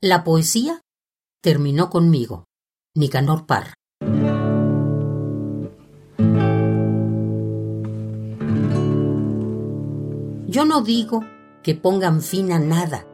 La 0.00 0.22
poesía 0.22 0.80
terminó 1.42 1.90
conmigo. 1.90 2.44
Nicanor 2.94 3.46
Parr. 3.46 3.74
Yo 10.46 10.64
no 10.64 10.82
digo 10.82 11.24
que 11.64 11.74
pongan 11.74 12.22
fin 12.22 12.52
a 12.52 12.60
nada. 12.60 13.08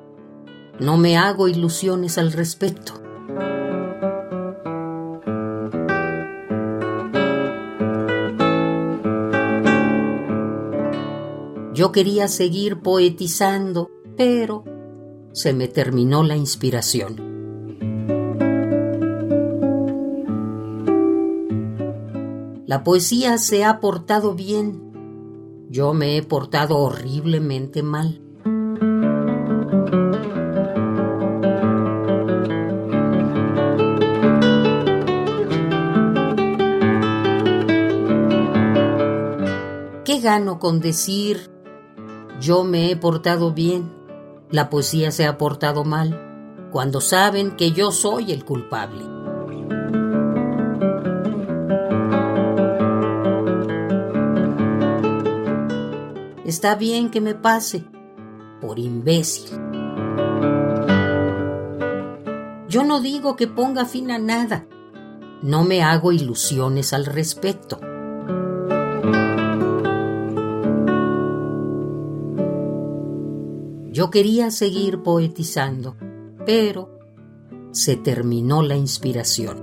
No 0.78 0.98
me 0.98 1.16
hago 1.16 1.48
ilusiones 1.48 2.18
al 2.18 2.32
respecto. 2.32 3.01
Yo 11.73 11.93
quería 11.93 12.29
seguir 12.29 12.82
poetizando, 12.82 13.91
pero 14.19 14.73
se 15.35 15.53
me 15.53 15.66
terminó 15.66 16.23
la 16.23 16.37
inspiración. 16.37 17.34
La 22.66 22.84
poesía 22.84 23.37
se 23.39 23.65
ha 23.65 23.80
portado 23.80 24.34
bien. 24.34 25.66
Yo 25.69 25.92
me 25.92 26.16
he 26.16 26.23
portado 26.23 26.78
horriblemente 26.78 27.83
mal. 27.83 28.20
¿Qué 40.05 40.20
gano 40.20 40.61
con 40.61 40.78
decir 40.78 41.51
yo 42.41 42.62
me 42.62 42.92
he 42.92 42.97
portado 42.97 43.53
bien? 43.53 44.03
La 44.54 44.70
poesía 44.70 45.10
se 45.10 45.26
ha 45.26 45.36
portado 45.36 45.82
mal 45.82 46.68
cuando 46.70 47.00
saben 47.00 47.56
que 47.56 47.72
yo 47.72 47.90
soy 47.90 48.30
el 48.30 48.44
culpable. 48.44 49.02
Está 56.44 56.77
bien 56.77 57.11
que 57.11 57.20
me 57.20 57.34
pase 57.34 57.84
por 58.61 58.78
imbécil. 58.78 59.58
Yo 62.68 62.84
no 62.84 63.00
digo 63.00 63.34
que 63.34 63.48
ponga 63.48 63.86
fin 63.86 64.12
a 64.12 64.20
nada. 64.20 64.68
No 65.42 65.64
me 65.64 65.83
hago 65.83 66.12
ilusiones 66.12 66.92
al 66.92 67.06
respecto. 67.06 67.80
Yo 73.95 74.11
quería 74.11 74.50
seguir 74.50 75.05
poetizando, 75.05 75.95
pero 76.45 76.98
se 77.70 77.95
terminó 77.95 78.61
la 78.61 78.75
inspiración. 78.75 79.56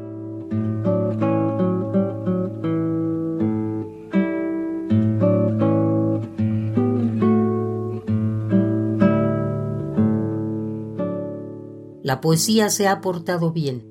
La 12.01 12.21
poesía 12.21 12.69
se 12.69 12.87
ha 12.87 13.01
portado 13.01 13.51
bien. 13.51 13.85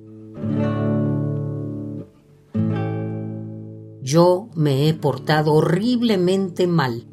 Yo 4.01 4.49
me 4.55 4.89
he 4.89 4.95
portado 4.95 5.53
horriblemente 5.53 6.67
mal. 6.67 7.05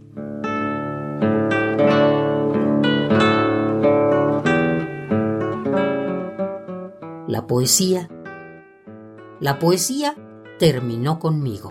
La 7.38 7.46
poesía, 7.46 8.10
la 9.40 9.60
poesía 9.60 10.16
terminó 10.58 11.20
conmigo. 11.20 11.70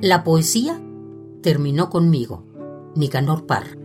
La 0.00 0.22
poesía 0.22 0.80
terminó 1.42 1.90
conmigo. 1.90 2.44
Nicanor 2.94 3.46
Parr. 3.46 3.77